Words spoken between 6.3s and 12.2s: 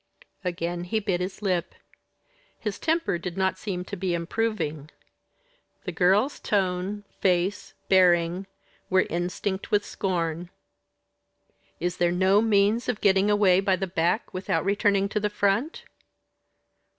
tone, face, bearing, were instinct with scorn. "Is there